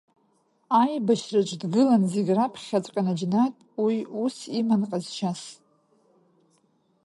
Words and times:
Аибашьраҿ 0.81 1.49
дгылон 1.61 2.03
зегь 2.11 2.31
раԥхьаҵәҟьа, 2.37 3.01
наџьнатә 3.05 3.61
уи 3.83 3.97
ус 4.23 4.35
иман 4.59 4.81
ҟазшьас. 4.89 5.41